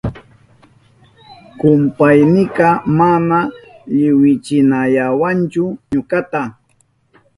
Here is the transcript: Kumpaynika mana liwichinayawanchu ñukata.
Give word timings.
Kumpaynika 1.59 2.67
mana 2.97 3.39
liwichinayawanchu 3.95 5.63
ñukata. 5.91 6.41